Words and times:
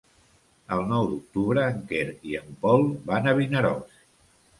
El 0.77 0.79
nou 0.91 1.03
d'octubre 1.09 1.65
en 1.73 1.83
Quer 1.91 2.05
i 2.31 2.33
en 2.39 2.57
Pol 2.63 2.87
van 3.11 3.29
a 3.29 3.35
Vinaròs. 3.41 4.01